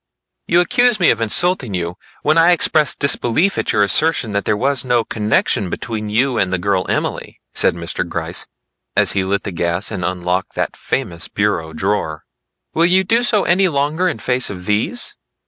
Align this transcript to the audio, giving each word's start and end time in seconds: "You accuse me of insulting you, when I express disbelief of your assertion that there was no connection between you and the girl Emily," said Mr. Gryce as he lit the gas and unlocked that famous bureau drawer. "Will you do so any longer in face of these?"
"You 0.47 0.61
accuse 0.61 0.99
me 0.99 1.11
of 1.11 1.21
insulting 1.21 1.75
you, 1.75 1.93
when 2.23 2.35
I 2.35 2.53
express 2.53 2.95
disbelief 2.95 3.55
of 3.59 3.71
your 3.71 3.83
assertion 3.83 4.31
that 4.31 4.45
there 4.45 4.57
was 4.57 4.83
no 4.83 5.03
connection 5.03 5.69
between 5.69 6.09
you 6.09 6.39
and 6.39 6.51
the 6.51 6.57
girl 6.57 6.87
Emily," 6.89 7.39
said 7.53 7.75
Mr. 7.75 8.09
Gryce 8.09 8.47
as 8.97 9.11
he 9.11 9.23
lit 9.23 9.43
the 9.43 9.51
gas 9.51 9.91
and 9.91 10.03
unlocked 10.03 10.55
that 10.55 10.75
famous 10.75 11.27
bureau 11.27 11.71
drawer. 11.71 12.23
"Will 12.73 12.87
you 12.87 13.03
do 13.03 13.21
so 13.21 13.43
any 13.43 13.67
longer 13.67 14.07
in 14.07 14.17
face 14.17 14.49
of 14.49 14.65
these?" 14.65 15.17